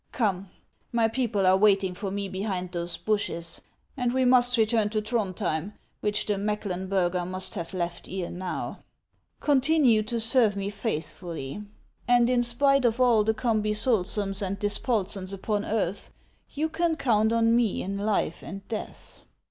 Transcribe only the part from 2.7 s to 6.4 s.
those bushes, and we must return to Throndhjem, which the